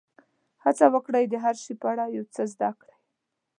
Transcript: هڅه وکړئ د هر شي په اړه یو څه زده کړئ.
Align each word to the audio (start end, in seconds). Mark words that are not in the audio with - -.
هڅه 0.63 0.85
وکړئ 0.93 1.25
د 1.29 1.33
هر 1.43 1.55
شي 1.63 1.73
په 1.81 1.85
اړه 1.91 2.05
یو 2.15 2.25
څه 2.33 2.41
زده 2.53 2.69
کړئ. 2.79 2.95